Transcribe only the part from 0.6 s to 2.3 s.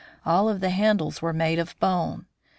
the handles were made of bone.